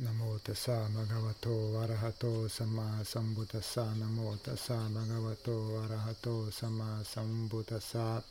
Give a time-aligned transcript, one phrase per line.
[0.00, 8.22] नमो तसा भगवतो अरहतो समा सम्बुतसा नमो तसा भगवतो अरहतो समा सम्बुतसा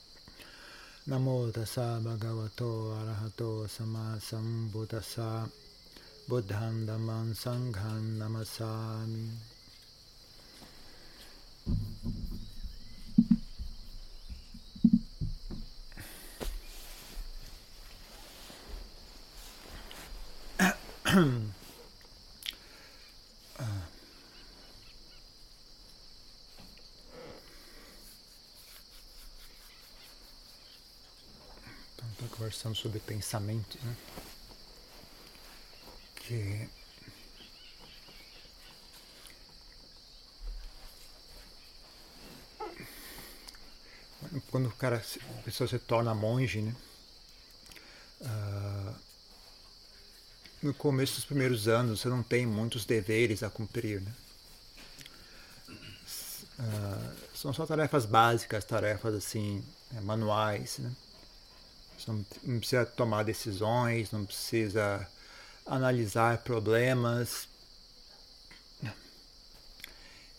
[1.10, 5.30] नमो तसा भगवतो अरहतो समा सम्बुतसा
[6.30, 9.55] बुद्धं दमं सङ्घं नमसामि।
[21.16, 21.56] Sangham namasami
[32.30, 33.96] conversando sobre pensamento, né?
[36.16, 36.70] Que
[44.52, 46.76] quando o cara, a pessoa se torna monge, né?
[48.22, 48.55] Uh,
[50.62, 54.14] no começo dos primeiros anos você não tem muitos deveres a cumprir, né?
[56.58, 59.64] Uh, são só tarefas básicas, tarefas assim
[60.04, 60.92] manuais, né?
[61.98, 65.08] Você não precisa tomar decisões, não precisa
[65.66, 67.48] analisar problemas.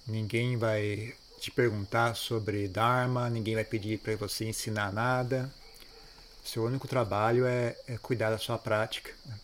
[0.07, 5.53] Ninguém vai te perguntar sobre Dharma, ninguém vai pedir para você ensinar nada.
[6.45, 9.13] Seu único trabalho é, é cuidar da sua prática.
[9.25, 9.35] Né?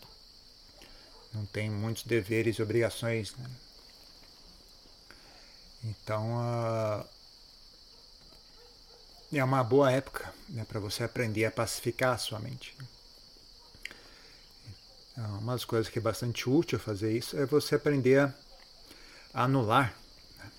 [1.32, 3.34] Não tem muitos deveres e obrigações.
[3.36, 3.50] Né?
[5.84, 7.06] Então, uh,
[9.32, 12.76] é uma boa época né, para você aprender a pacificar a sua mente.
[15.16, 18.34] É uma das coisas que é bastante útil fazer isso é você aprender a
[19.44, 19.94] anular
[20.38, 20.50] né,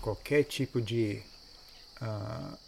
[0.00, 1.22] qualquer tipo de
[2.02, 2.58] uh,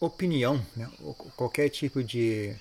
[0.00, 0.90] opinião, né,
[1.36, 2.56] qualquer tipo de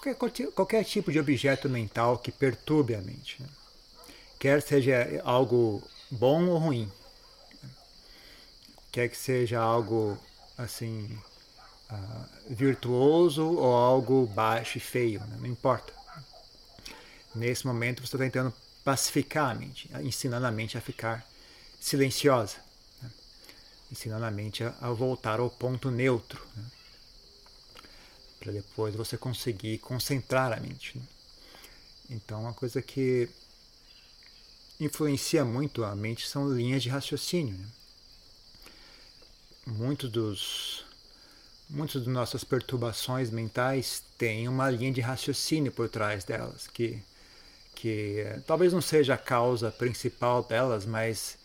[0.00, 3.48] qualquer, qualquer tipo de objeto mental que perturbe a mente, né,
[4.38, 6.90] quer seja algo bom ou ruim
[8.90, 10.18] quer que seja algo
[10.58, 11.18] assim
[11.90, 15.36] uh, virtuoso ou algo baixo e feio, né?
[15.38, 15.92] não importa.
[17.34, 18.52] Nesse momento você está tentando
[18.84, 21.24] pacificar a mente, ensinando a mente a ficar
[21.80, 22.56] silenciosa,
[23.02, 23.10] né?
[23.90, 26.64] ensinando a mente a, a, voltar ao ponto neutro, né?
[28.40, 30.98] Para depois você conseguir concentrar a mente.
[30.98, 31.04] Né?
[32.10, 33.28] Então, uma coisa que
[34.80, 37.54] influencia muito a mente são linhas de raciocínio.
[37.56, 37.66] Né?
[39.66, 40.84] muitos dos
[41.68, 47.00] muitas das nossas perturbações mentais têm uma linha de raciocínio por trás delas que
[47.74, 51.38] que talvez não seja a causa principal delas, mas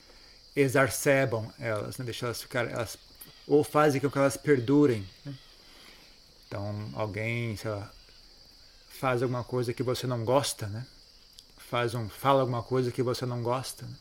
[0.53, 2.03] exacerbam elas, né?
[2.03, 2.97] deixam elas ficar elas
[3.47, 5.07] ou fazem com que elas perdurem.
[5.23, 5.33] Né?
[6.55, 7.91] Então, alguém, sei lá,
[8.87, 10.85] faz alguma coisa que você não gosta, né?
[11.57, 13.85] Faz um, fala alguma coisa que você não gosta.
[13.85, 13.93] Né?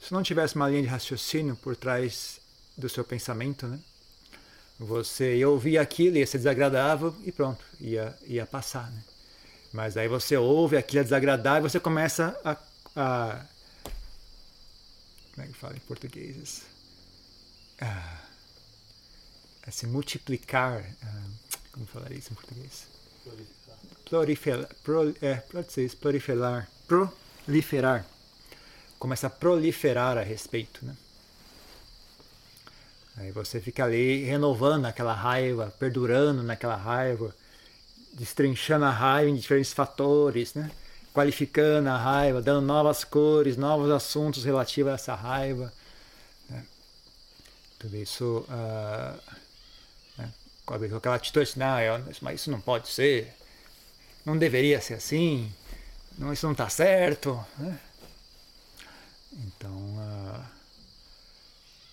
[0.00, 2.40] Se não tivesse uma linha de raciocínio por trás
[2.78, 3.78] do seu pensamento, né?
[4.78, 9.04] Você ia ouvir aquilo, ia ser desagradável e pronto, ia, ia passar, né?
[9.70, 12.56] Mas aí você ouve aquilo é desagradável e você começa a,
[12.96, 13.44] a
[15.34, 16.62] como é que fala em português?
[17.82, 18.30] A,
[19.66, 20.82] a se multiplicar.
[21.02, 22.86] A, como falaria isso em português?
[24.08, 24.68] Proliferar.
[24.82, 26.68] Pro, é, pode ser isso, proliferar.
[26.86, 28.04] Proliferar.
[28.98, 30.96] Começa a proliferar a respeito, né?
[33.16, 37.34] Aí você fica ali renovando aquela raiva, perdurando naquela raiva,
[38.14, 40.70] destrinchando a raiva em diferentes fatores, né?
[41.12, 45.72] qualificando a raiva, dando novas cores, novos assuntos relativos a essa raiva.
[46.48, 46.64] Né?
[47.78, 49.39] Tudo isso uh?
[50.78, 51.76] Com aquela atitude não,
[52.20, 53.34] mas isso não pode ser,
[54.24, 55.52] não deveria ser assim,
[56.16, 57.44] não, isso não está certo.
[57.58, 57.80] Né?
[59.32, 60.44] Então, uh,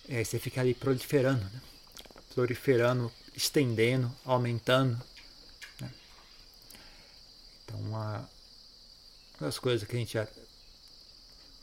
[0.10, 1.62] aí você fica ali proliferando, né?
[2.34, 5.02] proliferando, estendendo, aumentando.
[5.80, 5.92] Né?
[7.63, 8.28] Então,
[9.40, 10.18] das coisas que a gente.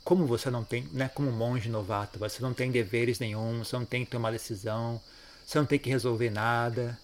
[0.03, 3.87] Como você não tem, né, como monge novato, você não tem deveres nenhum, você não
[3.87, 5.01] tem que tomar decisão,
[5.47, 6.99] você não tem que resolver nada?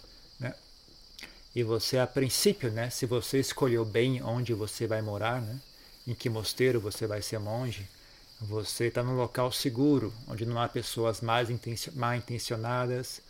[1.55, 5.59] E você, a princípio, né, se você escolheu bem onde você vai morar, né,
[6.07, 7.89] em que mosteiro você vai ser monge,
[8.41, 13.21] você está num local seguro, onde não há pessoas mal intencionadas,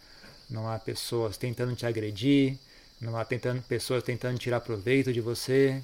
[0.49, 2.59] não há pessoas tentando te agredir,
[3.01, 5.83] não há tentando, pessoas tentando tirar proveito de você.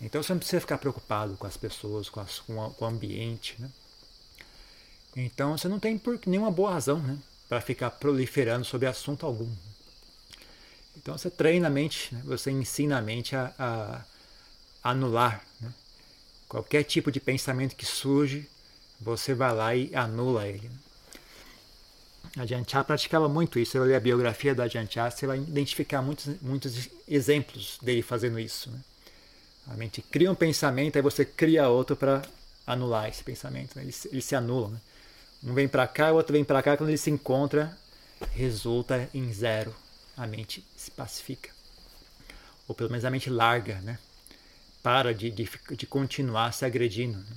[0.00, 2.88] Então você não precisa ficar preocupado com as pessoas, com, as, com, a, com o
[2.88, 3.56] ambiente.
[3.58, 3.70] Né?
[5.16, 7.18] Então você não tem por, nenhuma boa razão né,
[7.48, 9.50] para ficar proliferando sobre assunto algum.
[10.96, 15.44] Então você treina a mente, né, você ensina a mente a, a, anular.
[15.60, 15.72] Né?
[16.48, 18.48] Qualquer tipo de pensamento que surge,
[19.00, 20.70] você vai lá e anula ele.
[22.36, 23.72] A Janchá praticava muito isso.
[23.72, 28.70] Você ler a biografia da Janchá, você vai identificar muitos, muitos exemplos dele fazendo isso.
[28.70, 28.78] Né?
[29.68, 32.22] A mente cria um pensamento, aí você cria outro para
[32.66, 33.76] anular esse pensamento.
[33.76, 33.82] Né?
[33.82, 34.70] Eles, eles se anulam.
[34.70, 34.80] Né?
[35.44, 36.76] Um vem para cá, o outro vem para cá.
[36.76, 37.76] Quando ele se encontra,
[38.32, 39.74] resulta em zero.
[40.16, 41.50] A mente se pacifica.
[42.66, 43.98] Ou pelo menos a mente larga, né?
[44.82, 47.18] Para de, de, de continuar se agredindo.
[47.18, 47.36] Né?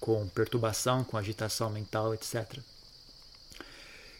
[0.00, 2.58] Com perturbação, com agitação mental, etc.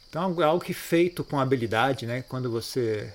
[0.09, 2.23] Então, é algo que feito com habilidade, né?
[2.23, 3.13] Quando você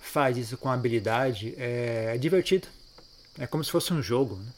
[0.00, 2.68] faz isso com habilidade, é, é divertido.
[3.38, 4.36] É como se fosse um jogo.
[4.36, 4.52] Né?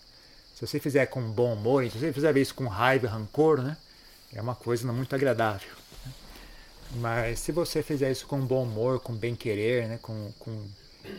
[0.55, 3.77] Se você fizer com bom humor, se você fizer isso com raiva rancor, né?
[4.33, 5.78] É uma coisa não muito agradável.
[6.97, 9.99] Mas se você fizer isso com bom humor, com bem querer, né?
[10.01, 10.67] Com, com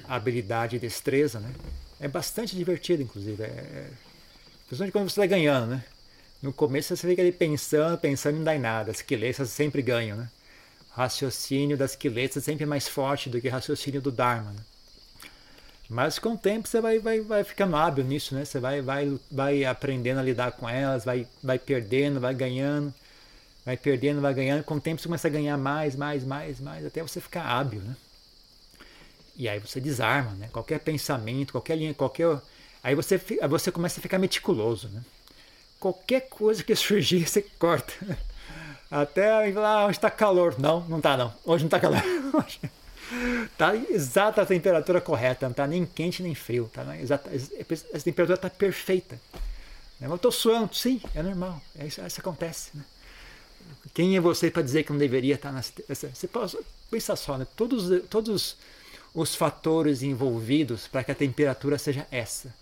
[0.05, 1.53] habilidade e destreza, né?
[1.99, 3.43] É bastante divertido, inclusive.
[3.43, 3.89] É, é...
[4.67, 5.83] Principalmente quando você está ganhando, né?
[6.41, 8.91] No começo você fica ali pensando, pensando e não dá em nada.
[8.91, 10.29] As quileças sempre ganham, né?
[10.99, 14.51] raciocínio das quiletas é sempre mais forte do que raciocínio do Dharma.
[14.51, 14.59] Né?
[15.89, 18.45] Mas com o tempo você vai, vai, vai ficando hábil nisso, né?
[18.45, 22.93] Você vai, vai, vai aprendendo a lidar com elas, vai, vai perdendo, vai ganhando,
[23.69, 24.63] vai perdendo, vai ganhando.
[24.63, 27.81] Com o tempo você começa a ganhar mais, mais, mais, mais, até você ficar hábil,
[27.81, 27.95] né?
[29.35, 30.49] E aí você desarma, né?
[30.51, 32.41] Qualquer pensamento, qualquer linha, qualquer...
[32.83, 35.01] Aí você, você começa a ficar meticuloso, né?
[35.79, 37.93] Qualquer coisa que surgir, você corta.
[38.89, 40.55] Até lá, hoje está calor.
[40.57, 41.31] Não, não está não.
[41.45, 42.01] Hoje não está calor.
[43.45, 46.69] Está exata a temperatura correta, não está nem quente nem frio.
[46.73, 49.19] Tá exata, essa temperatura está perfeita.
[50.01, 51.61] Eu estou suando, sim, é normal.
[51.77, 52.71] É isso, isso acontece.
[52.73, 52.83] Né?
[53.93, 56.09] Quem é você para dizer que não deveria estar tá nessa.
[56.13, 56.57] Você pode
[56.89, 57.47] pensar só, né?
[57.55, 58.57] todos, todos
[59.13, 62.53] os fatores envolvidos para que a temperatura seja essa.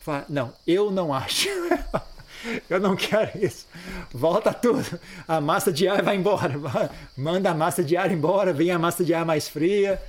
[0.00, 1.48] Fala, não, eu não acho.
[2.70, 3.66] Eu não quero isso.
[4.12, 5.00] Volta tudo.
[5.26, 6.54] A massa de ar vai embora.
[7.16, 10.00] Manda a massa de ar embora, vem a massa de ar mais fria.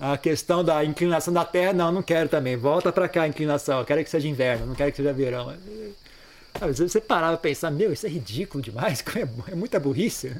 [0.00, 2.56] A questão da inclinação da Terra, não, não quero também.
[2.56, 3.78] Volta para cá a inclinação.
[3.78, 5.54] Eu quero que seja inverno, não quero que seja verão.
[6.74, 10.30] Se você parar para pensar, meu, isso é ridículo demais, é, é muita burrice.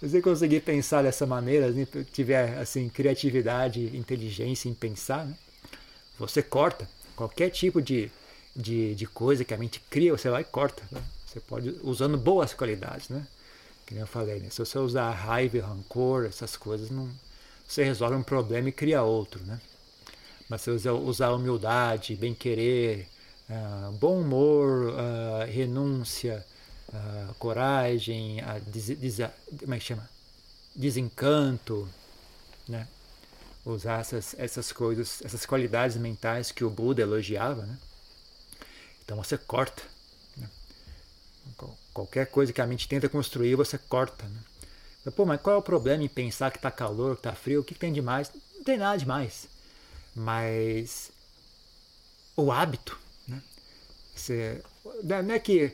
[0.00, 5.34] Se você conseguir pensar dessa maneira, né, tiver assim criatividade, inteligência em pensar, né,
[6.18, 8.10] você corta qualquer tipo de
[8.54, 10.82] de, de coisa que a mente cria, você vai e corta.
[10.90, 11.02] Né?
[11.26, 13.26] Você pode, usando boas qualidades, né?
[13.84, 14.48] Que nem eu falei, né?
[14.50, 17.10] Se você usar raiva e rancor, essas coisas, não,
[17.66, 19.60] você resolve um problema e cria outro, né?
[20.48, 23.08] Mas se você usar humildade, bem-querer,
[23.50, 26.44] uh, bom humor, uh, renúncia,
[26.88, 29.16] uh, coragem, des, des,
[29.60, 30.08] como é que chama?
[30.74, 31.88] desencanto,
[32.68, 32.88] né?
[33.64, 37.78] usar essas, essas coisas, essas qualidades mentais que o Buda elogiava, né?
[39.04, 39.82] Então você corta.
[40.36, 40.48] Né?
[41.92, 44.24] Qualquer coisa que a mente tenta construir, você corta.
[44.24, 45.12] Né?
[45.14, 47.60] Pô, mas qual é o problema em pensar que está calor, que está frio?
[47.60, 48.30] O que, que tem de mais?
[48.54, 49.46] Não tem nada de mais.
[50.14, 51.10] Mas
[52.36, 52.98] o hábito.
[54.14, 54.62] Você,
[55.02, 55.72] não é que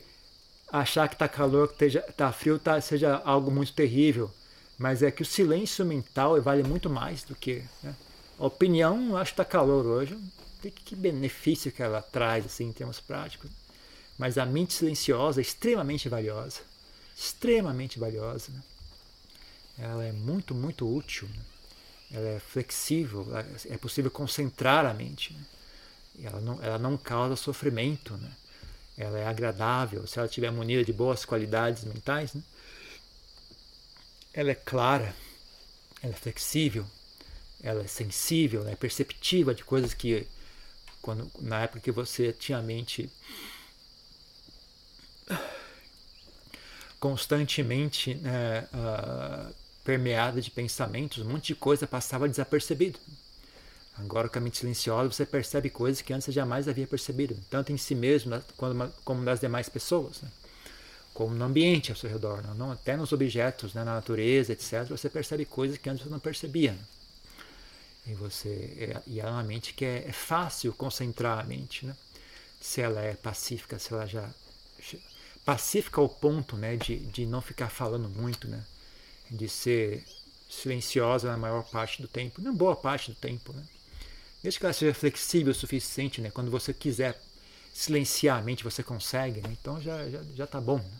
[0.71, 4.31] achar que está calor, que está frio, tá, seja algo muito terrível.
[4.77, 7.63] Mas é que o silêncio mental vale muito mais do que.
[7.83, 7.95] Né?
[8.39, 10.17] A opinião, acho que está calor hoje,
[10.69, 13.51] que benefício que ela traz assim, em termos práticos.
[14.17, 16.61] Mas a mente silenciosa é extremamente valiosa.
[17.15, 18.51] Extremamente valiosa.
[18.51, 18.61] Né?
[19.79, 21.27] Ela é muito, muito útil.
[21.27, 21.43] Né?
[22.13, 23.27] Ela é flexível,
[23.69, 25.33] é possível concentrar a mente.
[25.33, 25.39] Né?
[26.19, 28.15] Ela, não, ela não causa sofrimento.
[28.17, 28.31] Né?
[28.97, 32.33] Ela é agradável, se ela estiver munida de boas qualidades mentais.
[32.33, 32.43] Né?
[34.33, 35.15] Ela é clara,
[36.01, 36.85] ela é flexível,
[37.61, 40.27] ela é sensível, é perceptiva de coisas que
[41.01, 43.09] quando, na época que você tinha a mente
[46.99, 52.99] constantemente né, uh, permeada de pensamentos, um monte de coisa passava desapercebido.
[53.97, 57.71] Agora, com a mente silenciosa, você percebe coisas que antes você jamais havia percebido, tanto
[57.71, 58.41] em si mesmo
[59.03, 60.29] como nas demais pessoas, né?
[61.13, 64.85] como no ambiente ao seu redor, não, até nos objetos, né, na natureza, etc.
[64.89, 66.71] Você percebe coisas que antes você não percebia.
[66.71, 66.79] Né?
[68.07, 71.95] E, você, é, e é uma mente que é, é, fácil concentrar a mente, né?
[72.59, 74.29] Se ela é pacífica, se ela já.
[75.45, 78.63] Pacífica ao ponto né, de, de não ficar falando muito, né?
[79.29, 80.03] De ser
[80.49, 83.63] silenciosa na maior parte do tempo, na boa parte do tempo, né?
[84.41, 86.31] Desde que ela seja flexível o suficiente, né?
[86.31, 87.21] Quando você quiser
[87.73, 89.49] silenciar a mente, você consegue, né?
[89.51, 90.77] Então já, já, já tá bom.
[90.77, 90.91] Né?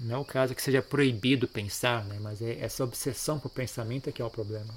[0.00, 2.18] Não é o caso que seja proibido pensar, né?
[2.20, 4.74] Mas é essa obsessão por pensamento é que é o problema.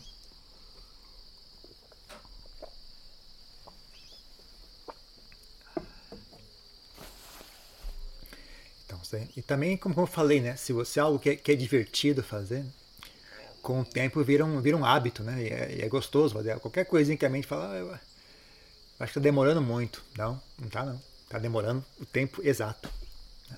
[8.85, 9.01] Então,
[9.35, 10.55] e também, como eu falei, né?
[10.55, 12.71] Se você é algo que é, que é divertido fazer, né,
[13.65, 15.41] com o tempo vira um, vira um hábito, né?
[15.41, 16.59] E é, e é gostoso fazer.
[16.59, 17.99] Qualquer coisinha que a mente fala, ah, eu acho
[18.99, 20.03] que está demorando muito.
[20.15, 21.01] Não, não está não.
[21.23, 22.87] Está demorando o tempo exato.
[23.49, 23.57] Né?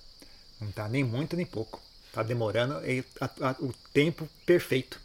[0.61, 1.81] Não está nem muito nem pouco.
[2.07, 2.75] Está demorando
[3.19, 4.97] a, a, o tempo perfeito.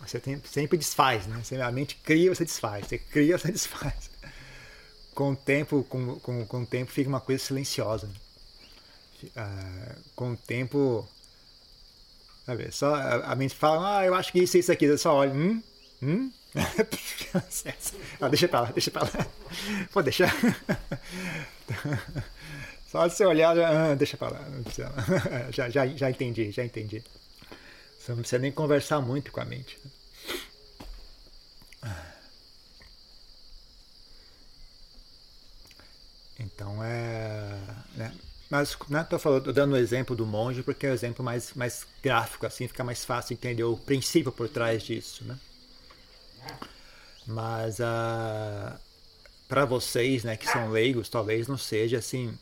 [0.00, 1.40] Você tem, sempre desfaz, né?
[1.42, 2.86] Você, a mente cria, você desfaz.
[2.86, 4.10] Você cria, você desfaz.
[5.12, 8.06] Com o tempo, com, com, com o tempo fica uma coisa silenciosa.
[8.06, 8.14] Né?
[9.34, 11.08] Ah, com o tempo
[12.48, 12.72] Sabe?
[12.72, 14.86] Só a, a mente fala, ah, eu acho que isso isso aqui.
[14.86, 15.62] Eu só olho, hum?
[16.02, 16.32] Hum?
[18.18, 19.10] ah, deixa pra lá, deixa pra lá.
[19.92, 20.34] Pode deixar.
[22.90, 24.40] Só você olhar, ah, deixa pra lá.
[25.52, 27.04] Já, já, já entendi, já entendi.
[27.98, 29.78] Você não precisa nem conversar muito com a mente.
[36.40, 37.57] Então é.
[38.50, 38.58] Né?
[38.58, 41.86] Mas né, tô, falando, dando o exemplo do monge porque é o exemplo mais, mais
[42.02, 45.24] gráfico, assim fica mais fácil entender o princípio por trás disso.
[45.24, 45.38] Né?
[47.26, 48.78] Mas ah,
[49.48, 52.36] para vocês né, que são leigos, talvez não seja assim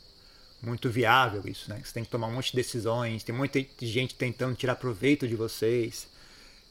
[0.62, 1.68] muito viável isso.
[1.68, 1.80] Né?
[1.82, 5.36] Você tem que tomar um monte de decisões, tem muita gente tentando tirar proveito de
[5.36, 6.08] vocês,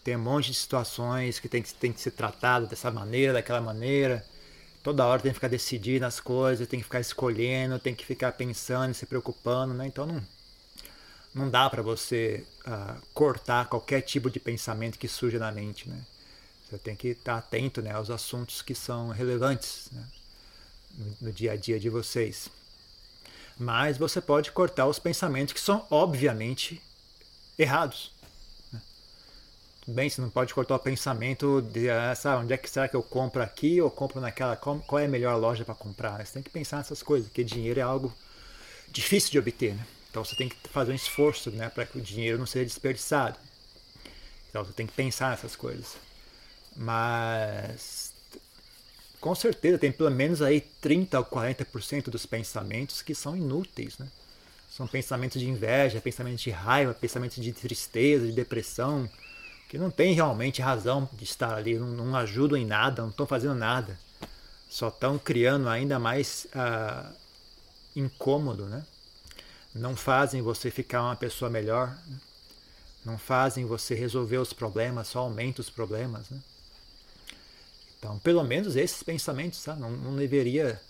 [0.03, 3.61] tem um monte de situações que tem que, tem que ser tratado dessa maneira, daquela
[3.61, 4.25] maneira
[4.85, 8.31] toda hora tem que ficar decidindo as coisas, tem que ficar escolhendo, tem que ficar
[8.33, 9.87] pensando, se preocupando, né?
[9.87, 10.23] Então não,
[11.33, 15.99] não dá para você uh, cortar qualquer tipo de pensamento que surja na mente, né?
[16.69, 20.03] Você tem que estar atento né, aos assuntos que são relevantes né,
[20.93, 22.47] no, no dia a dia de vocês.
[23.57, 26.79] Mas você pode cortar os pensamentos que são obviamente
[27.57, 28.11] errados
[29.87, 32.95] bem, você não pode cortar o pensamento de ah, sabe, onde é que será que
[32.95, 36.17] eu compro aqui ou compro naquela, qual, qual é a melhor loja para comprar.
[36.17, 36.25] Né?
[36.25, 38.13] Você tem que pensar nessas coisas, porque dinheiro é algo
[38.89, 39.85] difícil de obter, né?
[40.09, 43.37] Então você tem que fazer um esforço, né, para que o dinheiro não seja desperdiçado.
[44.49, 45.97] Então você tem que pensar nessas coisas.
[46.73, 48.13] Mas
[49.19, 54.07] com certeza tem pelo menos aí 30 ou 40% dos pensamentos que são inúteis, né?
[54.69, 59.09] São pensamentos de inveja, pensamentos de raiva, pensamentos de tristeza, de depressão,
[59.67, 63.25] que não tem realmente razão de estar ali, não, não ajudam em nada, não estão
[63.25, 63.99] fazendo nada.
[64.69, 67.11] Só estão criando ainda mais ah,
[67.95, 68.85] incômodo, né?
[69.73, 72.19] Não fazem você ficar uma pessoa melhor, né?
[73.03, 76.39] não fazem você resolver os problemas, só aumenta os problemas, né?
[77.99, 79.75] Então, pelo menos esses pensamentos, tá?
[79.75, 80.81] não, não deveria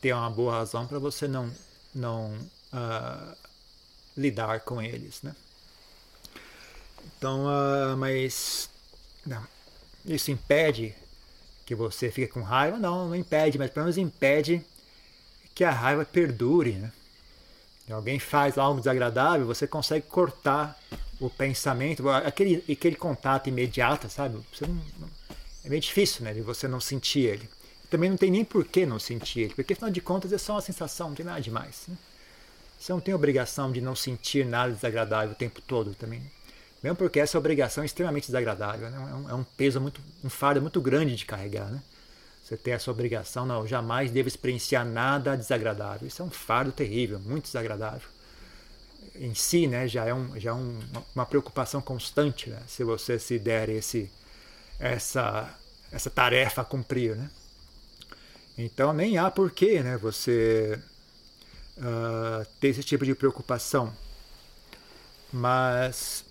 [0.00, 1.52] ter uma boa razão para você não,
[1.94, 2.34] não
[2.72, 3.36] uh,
[4.16, 5.34] lidar com eles, né?
[7.16, 8.68] Então, uh, mas
[9.24, 9.42] não,
[10.04, 10.94] isso impede
[11.64, 12.78] que você fique com raiva?
[12.78, 14.64] Não, não impede, mas pelo menos impede
[15.54, 16.72] que a raiva perdure.
[16.74, 16.92] Né?
[17.90, 20.78] Alguém faz algo desagradável, você consegue cortar
[21.18, 24.38] o pensamento, aquele, aquele contato imediato, sabe?
[24.60, 25.08] Não,
[25.64, 27.48] é meio difícil né, de você não sentir ele.
[27.90, 30.54] Também não tem nem por que não sentir ele, porque afinal de contas é só
[30.54, 31.84] uma sensação, não tem nada demais.
[31.88, 31.96] Né?
[32.78, 36.22] Você não tem obrigação de não sentir nada desagradável o tempo todo também.
[36.86, 38.96] Mesmo porque essa obrigação é extremamente desagradável, né?
[38.96, 41.82] é, um, é um peso muito, um fardo muito grande de carregar, né?
[42.44, 46.06] Você tem essa obrigação, não, jamais devo experienciar nada desagradável.
[46.06, 48.08] Isso é um fardo terrível, muito desagradável.
[49.16, 50.78] Em si, né, já é, um, já é um,
[51.12, 52.62] uma preocupação constante, né?
[52.68, 54.08] Se você se der esse,
[54.78, 55.52] essa,
[55.90, 57.28] essa tarefa a cumprir, né?
[58.56, 60.78] Então nem há porquê, né, você
[61.78, 63.92] uh, ter esse tipo de preocupação.
[65.32, 66.25] Mas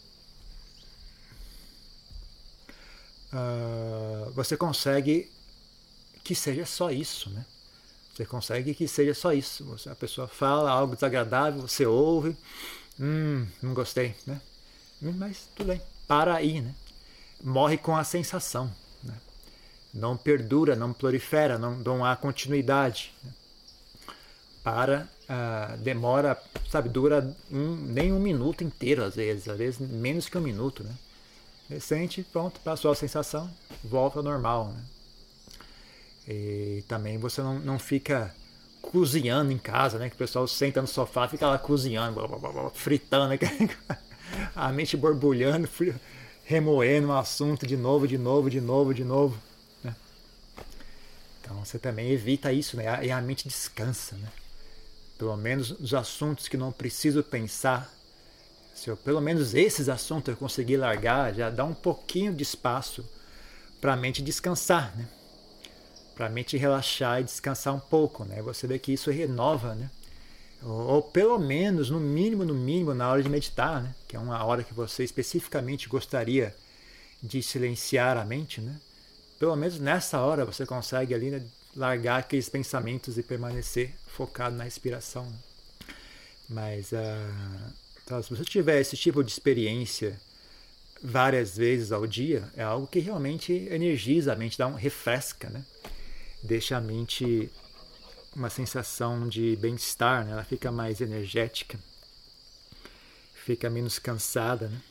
[3.36, 5.30] uh, você consegue
[6.24, 7.46] que seja só isso, né?
[8.14, 9.76] Você consegue que seja só isso.
[9.90, 12.36] A pessoa fala algo desagradável, você ouve,
[13.00, 14.42] hum, não gostei, né?
[15.02, 16.74] Mas tudo bem, para aí, né?
[17.44, 18.74] Morre com a sensação,
[19.04, 19.14] né?
[19.94, 23.14] Não perdura, não prolifera, não, não há continuidade.
[23.22, 23.32] Né?
[24.64, 30.28] Para, uh, demora, sabe, dura um, nem um minuto inteiro às vezes, às vezes menos
[30.28, 30.96] que um minuto, né?
[31.70, 33.50] Recente, pronto, passou a sensação,
[33.84, 34.68] volta ao normal.
[34.68, 34.84] Né?
[36.28, 38.34] E também você não, não fica
[38.82, 40.10] cozinhando em casa, né?
[40.10, 42.22] Que o pessoal senta no sofá, fica lá cozinhando,
[42.74, 43.38] fritando, né?
[44.56, 45.68] a mente borbulhando,
[46.44, 49.38] remoendo um assunto de novo, de novo, de novo, de novo.
[49.84, 49.96] Né?
[51.42, 53.06] Então você também evita isso, né?
[53.06, 54.30] E a mente descansa, né?
[55.18, 57.92] Pelo menos os assuntos que não preciso pensar
[58.76, 63.06] se eu, pelo menos esses assuntos eu conseguir largar, já dá um pouquinho de espaço
[63.80, 65.08] para a mente descansar, né?
[66.14, 68.42] Para a mente relaxar e descansar um pouco, né?
[68.42, 69.90] Você vê que isso renova, né?
[70.62, 73.96] Ou, ou, pelo menos, no mínimo, no mínimo, na hora de meditar, né?
[74.08, 76.56] que é uma hora que você especificamente gostaria
[77.22, 78.76] de silenciar a mente, né?
[79.38, 84.64] pelo menos nessa hora você consegue ali né, largar aqueles pensamentos e permanecer focado na
[84.64, 85.26] respiração.
[85.26, 85.38] Né?
[86.50, 87.74] Mas uh,
[88.06, 90.22] então, se você tiver esse tipo de experiência
[91.02, 95.66] várias vezes ao dia, é algo que realmente energiza a mente, dá um refresca, né?
[96.44, 97.50] deixa a mente
[98.36, 100.34] uma sensação de bem-estar, né?
[100.34, 101.80] ela fica mais energética,
[103.34, 104.68] fica menos cansada.
[104.68, 104.82] Né?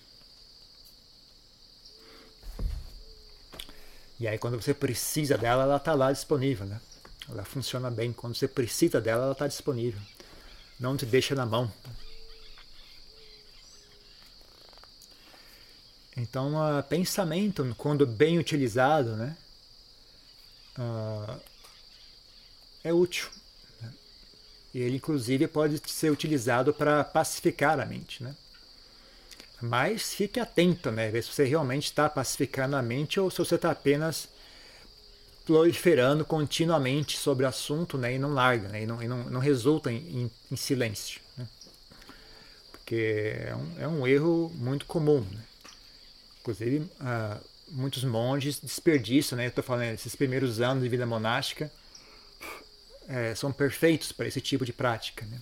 [4.19, 6.67] E aí quando você precisa dela, ela está lá disponível.
[6.67, 6.81] Né?
[7.29, 8.13] Ela funciona bem.
[8.13, 10.01] Quando você precisa dela, ela está disponível.
[10.81, 11.73] Não te deixa na mão.
[16.17, 19.37] Então, uh, pensamento, quando bem utilizado, né,
[20.79, 21.41] uh,
[22.85, 23.29] é útil.
[23.81, 23.91] Né?
[24.75, 28.23] E ele, inclusive, pode ser utilizado para pacificar a mente.
[28.23, 28.35] Né?
[29.61, 31.11] Mas fique atento, né?
[31.11, 34.29] Ver se você realmente está pacificando a mente ou se você está apenas
[35.45, 38.15] proliferando continuamente sobre o assunto né?
[38.15, 38.83] e não larga, né?
[38.83, 41.21] e, não, e não, não resulta em, em, em silêncio.
[41.37, 41.47] Né?
[42.73, 45.21] Porque é um, é um erro muito comum.
[45.21, 45.41] Né?
[46.45, 49.47] Inclusive, uh, muitos monges desperdiçam, né?
[49.47, 51.73] Eu estou falando, esses primeiros anos de vida monástica
[53.09, 55.39] é, são perfeitos para esse tipo de prática, né?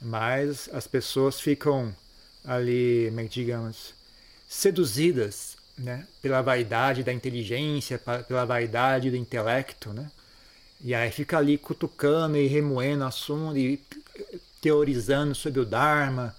[0.00, 1.92] Mas as pessoas ficam
[2.44, 3.94] ali, é digamos,
[4.46, 10.08] seduzidas né, pela vaidade da inteligência, pela vaidade do intelecto, né?
[10.80, 13.82] E aí fica ali cutucando e remoendo assunto e
[14.60, 16.36] teorizando sobre o Dharma,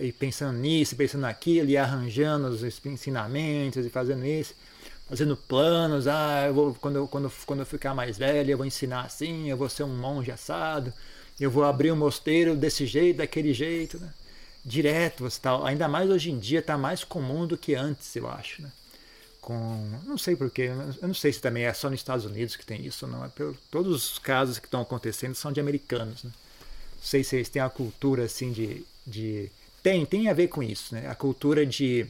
[0.00, 4.54] e pensando nisso, pensando naquilo, e arranjando os ensinamentos e fazendo isso,
[5.08, 8.66] fazendo planos, ah, eu vou, quando, eu, quando, quando eu ficar mais velho, eu vou
[8.66, 10.92] ensinar assim, eu vou ser um monge assado,
[11.38, 14.10] eu vou abrir um mosteiro desse jeito, daquele jeito, né?
[14.64, 15.64] Direto, tal.
[15.64, 18.72] ainda mais hoje em dia está mais comum do que antes, eu acho, né?
[19.40, 22.66] Com, não sei porquê, eu não sei se também é só nos Estados Unidos que
[22.66, 23.24] tem isso, não.
[23.24, 26.32] É pelo, todos os casos que estão acontecendo são de americanos, né?
[26.96, 29.50] Não sei se eles têm a cultura assim de de
[29.82, 31.08] tem tem a ver com isso, né?
[31.08, 32.06] A cultura de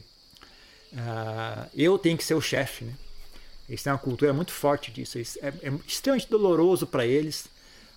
[0.93, 2.93] uh, eu tenho que ser o chefe, né?
[3.69, 5.17] Eles têm uma cultura muito forte disso.
[5.17, 7.47] É, é extremamente doloroso para eles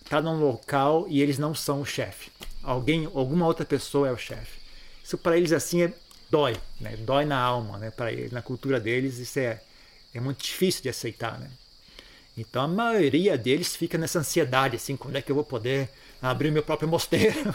[0.03, 2.31] estar num local e eles não são o chefe.
[2.63, 4.59] Alguém, alguma outra pessoa é o chefe.
[5.05, 5.93] Isso para eles assim é,
[6.29, 6.97] dói, né?
[6.99, 7.91] Dói na alma, né?
[7.91, 9.61] Para eles, na cultura deles isso é
[10.13, 11.51] é muito difícil de aceitar, né?
[12.37, 15.89] Então a maioria deles fica nessa ansiedade, assim, quando é que eu vou poder
[16.23, 17.55] abrir meu próprio mosteiro?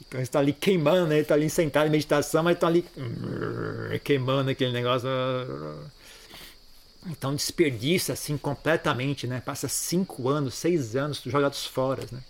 [0.00, 1.20] então está ali queimando, né?
[1.20, 2.84] está ali sentado em meditação, mas está ali
[4.02, 5.08] queimando aquele negócio.
[7.06, 9.42] Então desperdiça assim completamente, né?
[9.44, 12.20] Passa cinco anos, seis anos jogados fora, né?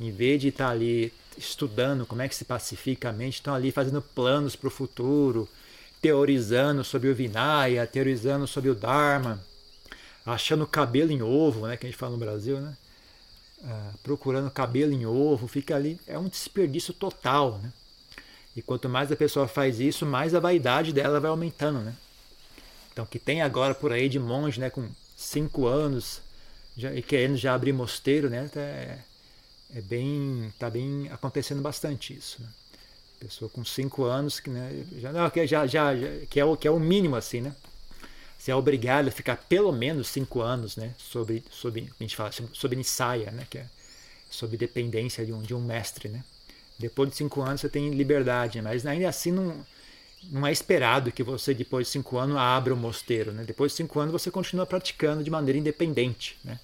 [0.00, 3.54] Em vez de estar tá ali estudando como é que se pacifica a mente, estão
[3.54, 5.48] ali fazendo planos para o futuro,
[6.04, 9.42] teorizando sobre o Vinaya, teorizando sobre o Dharma,
[10.26, 12.76] achando cabelo em ovo, né, que a gente fala no Brasil, né?
[13.64, 17.72] Ah, procurando cabelo em ovo, fica ali, é um desperdício total, né?
[18.54, 21.94] E quanto mais a pessoa faz isso, mais a vaidade dela vai aumentando, né?
[22.92, 24.86] Então, que tem agora por aí de monge, né, com
[25.16, 26.20] cinco anos,
[26.76, 28.50] já, e querendo já abrir mosteiro, né?
[28.54, 28.98] É,
[29.74, 32.42] é bem, tá bem acontecendo bastante isso.
[32.42, 32.48] Né?
[33.24, 36.54] Pessoa com cinco anos que, né, já, não, que, já, já, já, que, é o,
[36.58, 37.54] que é o mínimo assim, né?
[38.36, 40.92] Você é obrigado a ficar pelo menos cinco anos, né?
[40.98, 43.46] Sobre, sobre a gente fala sobre ensaia, né?
[43.48, 43.66] Que é
[44.28, 46.22] sob dependência de um, de um mestre, né?
[46.78, 49.64] Depois de cinco anos você tem liberdade, mas ainda assim não,
[50.24, 53.42] não é esperado que você depois de cinco anos abra o mosteiro, né?
[53.42, 56.60] Depois de cinco anos você continua praticando de maneira independente, né?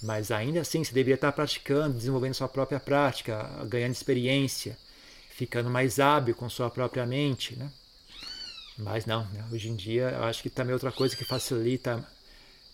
[0.00, 4.78] Mas ainda assim você deveria estar praticando, desenvolvendo sua própria prática, ganhando experiência,
[5.36, 7.70] ficando mais hábil com sua própria mente, né?
[8.78, 9.44] Mas não, né?
[9.52, 12.02] hoje em dia eu acho que também outra coisa que facilita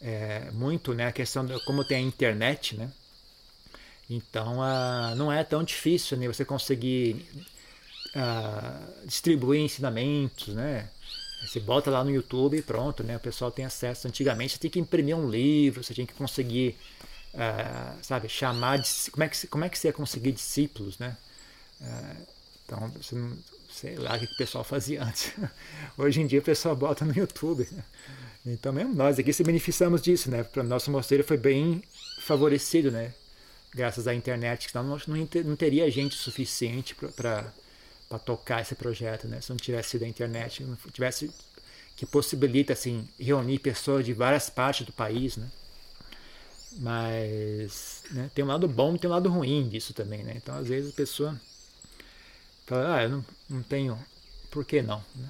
[0.00, 2.90] é, muito né, a questão de como tem a internet, né?
[4.08, 7.26] Então uh, não é tão difícil né, você conseguir
[8.14, 10.88] uh, distribuir ensinamentos, né?
[11.44, 13.16] Você bota lá no YouTube e pronto, né?
[13.16, 14.06] O pessoal tem acesso.
[14.06, 16.76] Antigamente você tinha que imprimir um livro, você tinha que conseguir,
[17.34, 21.16] uh, sabe, chamar de, como é que como é que você ia conseguir discípulos, né?
[22.64, 23.36] Então, você não,
[23.72, 25.32] sei lá o que o pessoal fazia antes.
[25.96, 27.68] Hoje em dia o pessoal bota no YouTube.
[28.44, 30.42] Então, mesmo nós aqui se beneficiamos disso, né?
[30.42, 31.82] Para nosso mosteiro foi bem
[32.22, 33.12] favorecido, né?
[33.74, 34.98] Graças à internet, senão não,
[35.44, 37.52] não teria gente suficiente para
[38.24, 39.40] tocar esse projeto, né?
[39.40, 41.30] Se não tivesse sido a internet, não tivesse
[41.96, 45.48] que possibilita assim reunir pessoas de várias partes do país, né?
[46.78, 50.34] Mas né, tem um lado bom e tem um lado ruim disso também, né?
[50.36, 51.40] Então às vezes a pessoa
[52.70, 53.98] ah, eu não, não tenho,
[54.50, 55.04] por que não?
[55.14, 55.28] Né?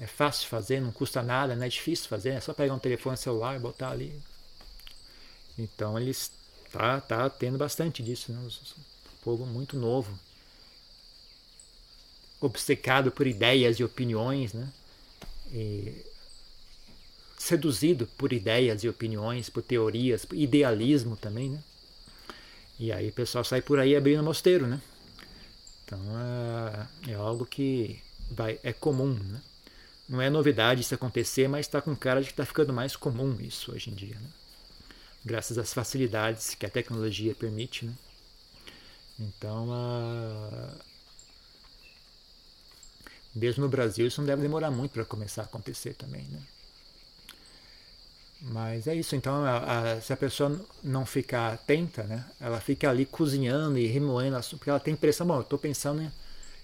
[0.00, 3.16] É fácil fazer, não custa nada, não é difícil fazer, é só pegar um telefone
[3.16, 4.20] celular e botar ali.
[5.56, 6.32] Então eles
[6.72, 8.38] tá, tá tendo bastante disso, né?
[8.40, 10.18] Um povo muito novo,
[12.40, 14.68] obcecado por ideias e opiniões, né?
[15.52, 16.04] E
[17.38, 21.62] seduzido por ideias e opiniões, por teorias, por idealismo também, né?
[22.78, 24.80] E aí o pessoal sai por aí abrindo mosteiro, né?
[25.84, 26.00] Então
[27.06, 29.40] é, é algo que vai, é comum, né?
[30.08, 33.36] Não é novidade isso acontecer, mas está com cara de que está ficando mais comum
[33.40, 34.28] isso hoje em dia, né?
[35.24, 37.94] Graças às facilidades que a tecnologia permite, né?
[39.18, 39.68] Então,
[43.34, 46.40] mesmo no Brasil, isso não deve demorar muito para começar a acontecer também, né?
[48.46, 52.90] Mas é isso, então a, a, se a pessoa não ficar atenta, né, ela fica
[52.90, 56.12] ali cozinhando e remoendo, porque ela tem impressão, bom, eu estou pensando,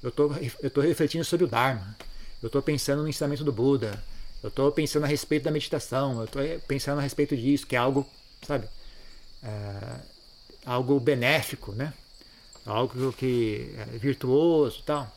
[0.04, 1.96] estou eu tô refletindo sobre o Dharma,
[2.42, 3.98] eu estou pensando no ensinamento do Buda,
[4.42, 7.78] eu estou pensando a respeito da meditação, eu estou pensando a respeito disso, que é
[7.78, 8.06] algo,
[8.46, 8.66] sabe,
[9.42, 10.00] é,
[10.64, 11.92] algo benéfico, né?
[12.64, 15.10] Algo que é virtuoso tal.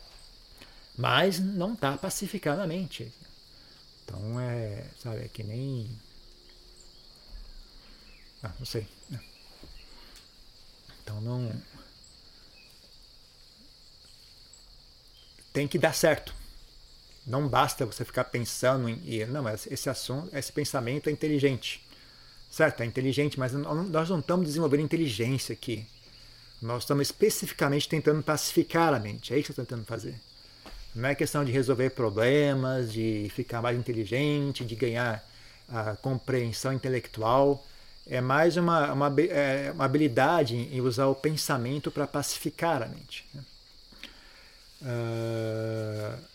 [0.97, 3.11] Mas não está pacificando a mente.
[4.03, 5.89] Então é, sabe, é que nem.
[8.43, 8.85] Ah, não sei.
[9.09, 9.19] Né?
[11.01, 11.51] Então não.
[15.53, 16.33] Tem que dar certo.
[17.25, 19.25] Não basta você ficar pensando em.
[19.27, 21.81] Não, esse assunto, esse pensamento é inteligente.
[22.51, 25.87] Certo, é inteligente, mas nós não estamos desenvolvendo inteligência aqui.
[26.61, 29.33] Nós estamos especificamente tentando pacificar a mente.
[29.33, 30.15] É isso que eu estou tentando fazer.
[30.93, 35.27] Não é questão de resolver problemas, de ficar mais inteligente, de ganhar
[35.67, 37.65] a compreensão intelectual.
[38.05, 43.25] É mais uma, uma, é uma habilidade em usar o pensamento para pacificar a mente.
[43.33, 43.43] Né?
[44.81, 46.33] Uh,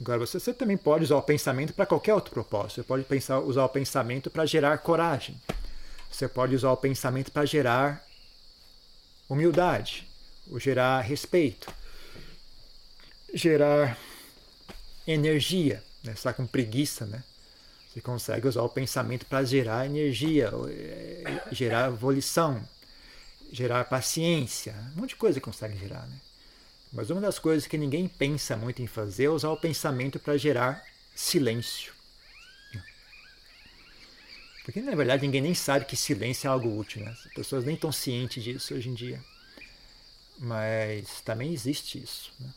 [0.00, 2.76] Agora, você, você também pode usar o pensamento para qualquer outro propósito.
[2.76, 5.36] Você pode pensar, usar o pensamento para gerar coragem.
[6.10, 8.02] Você pode usar o pensamento para gerar
[9.28, 10.08] humildade,
[10.50, 11.72] ou gerar respeito,
[13.34, 13.96] gerar
[15.06, 15.82] energia.
[16.02, 16.12] Né?
[16.12, 17.22] Você está com preguiça, né?
[17.92, 22.62] Você consegue usar o pensamento para gerar energia, eh, gerar volição,
[23.50, 26.16] gerar paciência, um monte de coisa consegue gerar, né?
[26.92, 30.36] Mas uma das coisas que ninguém pensa muito em fazer é usar o pensamento para
[30.36, 30.84] gerar
[31.16, 31.92] silêncio.
[34.64, 37.10] Porque na verdade ninguém nem sabe que silêncio é algo útil, né?
[37.10, 39.20] As pessoas nem estão cientes disso hoje em dia.
[40.38, 42.32] Mas também existe isso.
[42.38, 42.48] Né?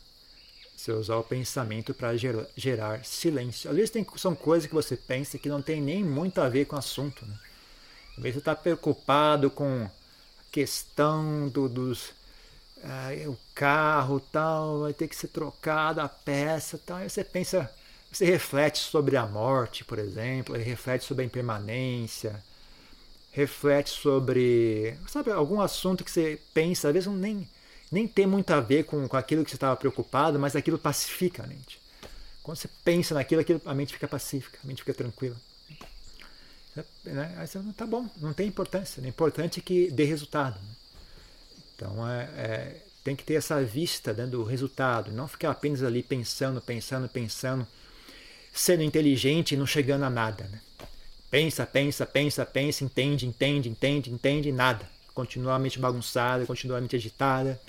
[0.84, 3.70] Você usar o pensamento para gerar, silêncio.
[3.70, 6.66] Às vezes tem, são coisas que você pensa que não tem nem muito a ver
[6.66, 7.24] com o assunto.
[7.24, 7.34] Né?
[8.18, 12.12] Às vezes você está preocupado com a questão do, dos
[12.82, 16.98] ah, o carro tal vai ter que ser trocado, a peça tal.
[16.98, 17.72] Aí você pensa,
[18.12, 22.44] você reflete sobre a morte, por exemplo, reflete sobre a impermanência,
[23.32, 27.48] reflete sobre, sabe, algum assunto que você pensa, às vezes não nem,
[27.90, 31.44] nem tem muito a ver com, com aquilo que você estava preocupado, mas aquilo pacifica
[31.44, 31.80] a mente.
[32.42, 35.36] Quando você pensa naquilo, aquilo, a mente fica pacífica, a mente fica tranquila.
[37.04, 37.34] Né?
[37.38, 39.02] Aí você, tá bom, não tem importância.
[39.02, 40.60] O importante é que dê resultado.
[40.60, 40.74] Né?
[41.74, 46.02] Então é, é, tem que ter essa vista né, do resultado, não ficar apenas ali
[46.02, 47.66] pensando, pensando, pensando,
[48.52, 50.44] sendo inteligente e não chegando a nada.
[50.44, 50.60] Né?
[51.30, 54.93] Pensa, pensa, pensa, pensa, entende, entende, entende, entende, nada.
[55.14, 57.60] Continuamente bagunçada, continuamente agitada,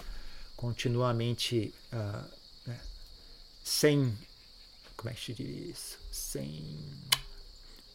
[0.57, 2.25] continuamente uh,
[2.65, 2.79] né,
[3.63, 4.17] sem.
[4.97, 5.99] Como é que se diz isso?
[6.11, 6.79] Sem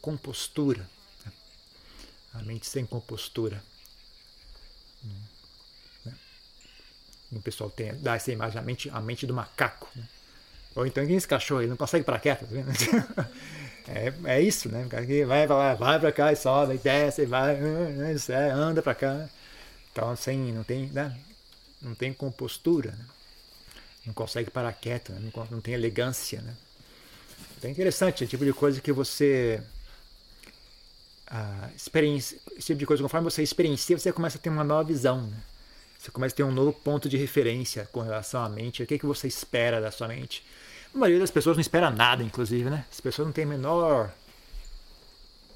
[0.00, 0.88] compostura.
[1.26, 1.32] Né?
[2.34, 3.62] A mente sem compostura.
[5.04, 5.40] Hum
[7.32, 9.88] o pessoal tem, dá essa imagem, a mente, a mente do macaco.
[9.94, 10.02] Né?
[10.74, 12.46] Ou então quem é esse cachorro, ele não consegue parar quieto.
[12.46, 13.28] Tá
[13.88, 14.86] é, é isso, né?
[15.26, 18.50] Vai lá, vai pra cá e sobe, e desce, e vai, né?
[18.52, 19.28] anda pra cá.
[19.92, 21.16] Então, assim, não tem, né?
[21.80, 23.04] não tem compostura, né?
[24.06, 25.30] não consegue parar quieto, né?
[25.34, 26.40] não, não tem elegância.
[26.40, 26.54] Né?
[27.56, 29.62] Então, é interessante, é o tipo de coisa que você.
[31.26, 35.22] Ah, esse tipo de coisa, conforme você experiencia, você começa a ter uma nova visão.
[35.22, 35.36] Né?
[35.98, 38.82] Você começa a ter um novo ponto de referência com relação à mente.
[38.82, 40.44] O que, é que você espera da sua mente?
[40.94, 42.84] A maioria das pessoas não espera nada, inclusive, né?
[42.90, 44.12] As pessoas não têm menor,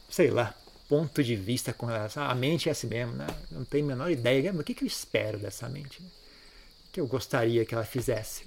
[0.09, 0.55] sei lá,
[0.89, 3.27] ponto de vista com relação à mente é assim mesmo, né?
[3.51, 4.53] Não tem a menor ideia.
[4.53, 6.01] O que, eu espero dessa mente?
[6.01, 8.45] O que eu gostaria que ela fizesse?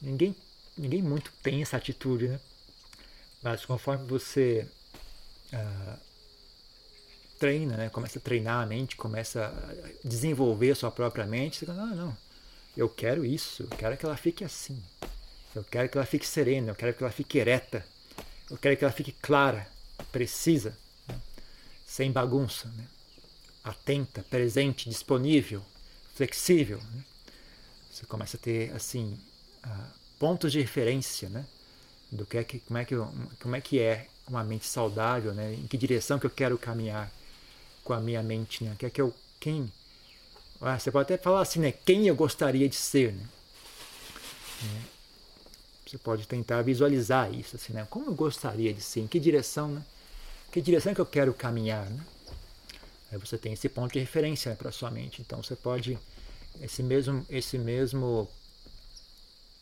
[0.00, 0.34] Ninguém,
[0.76, 2.40] ninguém muito tem essa atitude, né?
[3.42, 4.66] Mas conforme você
[5.52, 5.98] uh,
[7.38, 7.88] treina, né?
[7.90, 11.96] começa a treinar a mente, começa a desenvolver a sua própria mente, você fala, não,
[11.96, 12.16] não,
[12.76, 14.82] eu quero isso, eu quero que ela fique assim,
[15.54, 17.84] eu quero que ela fique serena, eu quero que ela fique ereta,
[18.50, 19.66] eu quero que ela fique clara,
[20.10, 20.76] precisa?
[21.86, 22.86] Sem bagunça, né?
[23.64, 25.62] atenta, presente, disponível,
[26.14, 26.78] flexível.
[26.78, 27.04] Né?
[27.90, 29.18] Você começa a ter assim
[30.18, 31.46] pontos de referência, né?
[32.10, 32.94] do que é que como é que
[33.40, 35.54] como é que é uma mente saudável, né?
[35.54, 37.10] Em que direção que eu quero caminhar
[37.84, 38.74] com a minha mente, né?
[38.78, 39.70] Que é que eu quem
[40.60, 41.72] ah, você pode até falar assim, né?
[41.72, 43.24] Quem eu gostaria de ser, né?
[44.62, 44.96] É.
[45.86, 47.86] Você pode tentar visualizar isso, assim, né?
[47.88, 49.00] Como eu gostaria de ser?
[49.00, 49.84] Em que direção, né?
[50.50, 52.00] Que direção que eu quero caminhar, né?
[53.12, 55.20] Aí você tem esse ponto de referência né, para sua mente.
[55.22, 55.98] Então você pode
[56.60, 58.28] esse mesmo esse mesmo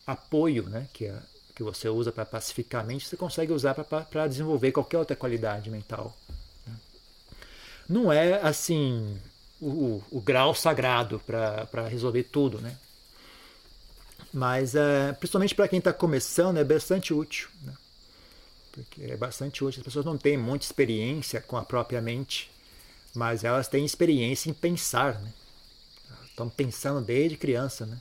[0.07, 0.87] apoio, né?
[0.93, 1.19] Que é
[1.55, 5.69] que você usa para pacificar a mente, você consegue usar para desenvolver qualquer outra qualidade
[5.69, 6.15] mental.
[6.67, 6.73] Né?
[7.87, 9.17] Não é assim
[9.61, 12.77] o, o grau sagrado para resolver tudo, né?
[14.33, 17.73] Mas é, principalmente para quem está começando é bastante útil, né?
[18.75, 19.79] Porque é bastante útil.
[19.79, 22.51] As pessoas não têm muita experiência com a própria mente,
[23.15, 25.33] mas elas têm experiência em pensar, né?
[26.25, 27.97] Estão pensando desde criança, né?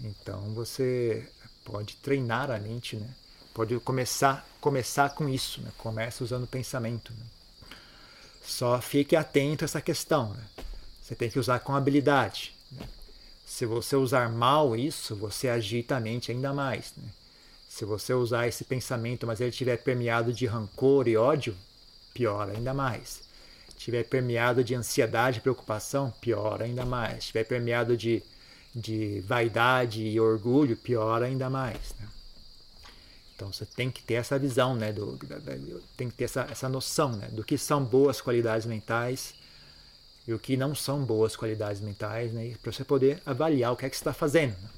[0.00, 1.30] Então você
[1.64, 3.14] pode treinar a mente, né?
[3.52, 5.70] Pode começar começar com isso, né?
[5.76, 7.12] Começa usando o pensamento.
[7.12, 7.26] Né?
[8.42, 10.32] Só fique atento a essa questão.
[10.32, 10.44] Né?
[11.02, 12.54] Você tem que usar com habilidade.
[12.70, 12.86] Né?
[13.44, 16.92] Se você usar mal isso, você agita a mente ainda mais.
[16.96, 17.08] Né?
[17.70, 21.56] Se você usar esse pensamento, mas ele estiver permeado de rancor e ódio,
[22.12, 23.22] piora ainda mais.
[23.68, 27.18] Estiver permeado de ansiedade e preocupação, piora ainda mais.
[27.18, 28.22] Estiver permeado de
[28.74, 31.94] de vaidade e orgulho, piora ainda mais.
[31.98, 32.08] Né?
[33.34, 35.52] Então você tem que ter essa visão, né, do, da, da,
[35.96, 39.34] tem que ter essa, essa noção né, do que são boas qualidades mentais
[40.26, 43.86] e o que não são boas qualidades mentais, né, para você poder avaliar o que
[43.86, 44.52] é que você está fazendo.
[44.52, 44.68] Né?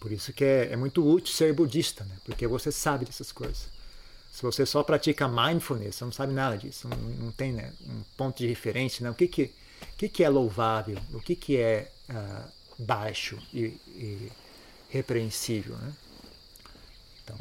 [0.00, 3.68] Por isso que é, é, muito útil ser budista, né, porque você sabe dessas coisas.
[4.30, 8.02] Se você só pratica mindfulness, você não sabe nada disso, não, não tem né, um
[8.16, 9.02] ponto de referência.
[9.02, 13.38] Né, o que, que, o que, que é louvável, o que, que é uh, baixo
[13.52, 14.32] e, e
[14.88, 15.76] repreensível.
[15.76, 15.92] Né?
[17.24, 17.36] Então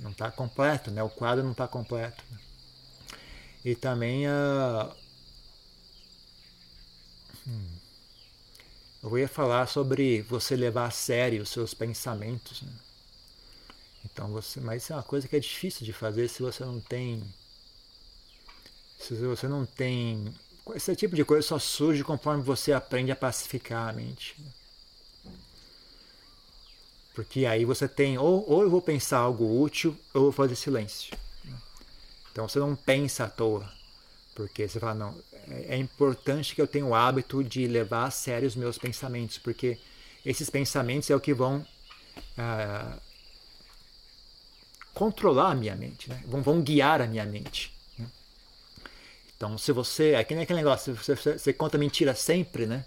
[0.00, 1.02] não está completo, né?
[1.02, 2.22] o quadro não está completo.
[2.30, 2.38] Né?
[3.64, 4.90] E também a.
[7.46, 7.77] Hum,
[9.02, 12.62] eu ia falar sobre você levar a sério os seus pensamentos.
[12.62, 12.72] Né?
[14.04, 16.80] Então você, mas isso é uma coisa que é difícil de fazer se você não
[16.80, 17.22] tem,
[18.98, 20.32] se você não tem,
[20.74, 24.34] esse tipo de coisa só surge conforme você aprende a pacificar a mente.
[24.38, 24.50] Né?
[27.14, 30.54] Porque aí você tem, ou, ou eu vou pensar algo útil, ou eu vou fazer
[30.54, 31.16] silêncio.
[32.30, 33.68] Então você não pensa à toa.
[34.36, 38.10] Porque você fala, não, é, é importante que eu tenha o hábito de levar a
[38.10, 39.78] sério os meus pensamentos, porque
[40.24, 41.64] esses pensamentos é o que vão
[42.36, 42.98] ah,
[44.94, 46.22] controlar a minha mente, né?
[46.26, 47.72] vão, vão guiar a minha mente.
[47.98, 48.06] Né?
[49.36, 50.12] Então, se você.
[50.12, 52.84] É que nem aquele negócio, você, você, você conta mentira sempre, né?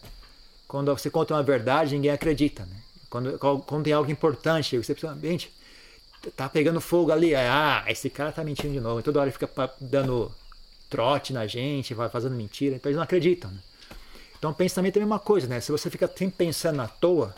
[0.67, 2.82] Quando você conta uma verdade, ninguém acredita, né?
[3.10, 5.52] Quando, quando tem algo importante, você precisa, gente,
[6.36, 9.00] tá pegando fogo ali, ah, esse cara tá mentindo de novo.
[9.02, 9.50] E toda hora fica
[9.82, 10.32] dando
[10.91, 13.49] trote na gente, vai fazendo mentira, então eles não acreditam.
[13.49, 13.60] Né?
[14.38, 15.60] Então pensamento é a mesma coisa, né?
[15.62, 17.34] Se você fica sempre pensando à toa,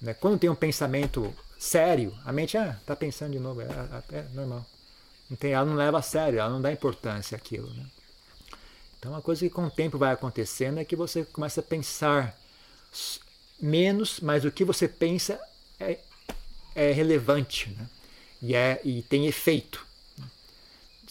[0.00, 0.14] né?
[0.14, 4.26] quando tem um pensamento sério, a mente, ah, tá pensando de novo, é, é, é
[4.34, 4.64] normal.
[5.30, 7.86] Não tem, ela não leva a sério, ela não dá importância àquilo, né?
[8.98, 12.38] Então, uma coisa que com o tempo vai acontecendo é que você começa a pensar
[13.60, 15.40] menos, mas o que você pensa
[15.80, 15.98] é,
[16.72, 17.88] é relevante né?
[18.40, 19.84] e, é, e tem efeito.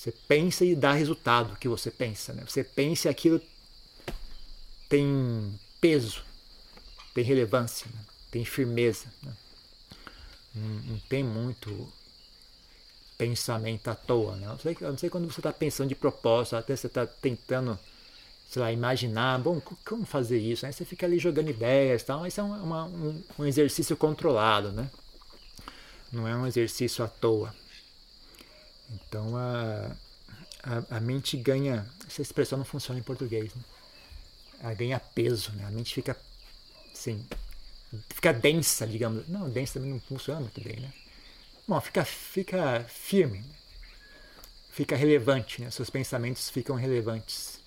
[0.01, 2.33] Você pensa e dá resultado o que você pensa.
[2.33, 2.43] Né?
[2.47, 3.39] Você pensa e aquilo
[4.89, 6.23] tem peso,
[7.13, 8.01] tem relevância, né?
[8.31, 9.05] tem firmeza.
[9.21, 9.31] Né?
[10.55, 11.87] Não, não, tem muito
[13.15, 14.37] pensamento à toa.
[14.37, 14.47] Né?
[14.47, 17.05] Eu, não sei, eu não sei quando você está pensando de propósito, até você está
[17.05, 17.77] tentando
[18.49, 20.65] sei lá, imaginar, bom, como fazer isso?
[20.65, 24.71] Aí você fica ali jogando ideias e tal, mas é uma, um, um exercício controlado,
[24.71, 24.89] né?
[26.11, 27.53] Não é um exercício à toa.
[28.93, 29.91] Então a,
[30.63, 33.61] a, a, mente ganha, essa expressão não funciona em português, né?
[34.59, 35.65] Ela ganha peso, né?
[35.65, 36.15] A mente fica
[36.93, 37.25] assim,
[38.09, 39.27] fica densa, digamos.
[39.27, 40.93] Não, densa também não funciona muito bem, né?
[41.67, 43.55] Bom, fica, fica firme, né?
[44.71, 45.71] fica relevante, né?
[45.71, 47.60] Seus pensamentos ficam relevantes.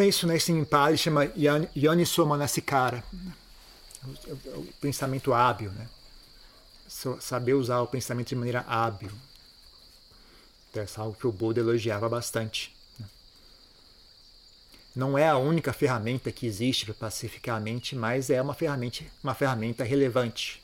[0.00, 0.36] É isso, né?
[0.68, 1.30] Pali chama
[1.76, 3.04] Yoniso Manasikara.
[4.02, 5.86] o, o pensamento hábil, né?
[7.20, 9.10] saber usar o pensamento de maneira hábil.
[10.70, 12.74] Então, é algo que o Buda elogiava bastante.
[12.98, 13.06] Né?
[14.96, 19.04] Não é a única ferramenta que existe para pacificar a mente, mas é uma ferramenta,
[19.22, 20.62] uma ferramenta relevante.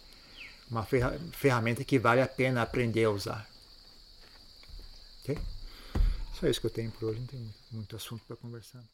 [0.71, 0.87] Uma
[1.33, 3.49] ferramenta que vale a pena aprender a usar.
[5.23, 5.39] Ok?
[6.39, 8.85] Só isso que eu tenho por hoje, não tem muito assunto para conversar.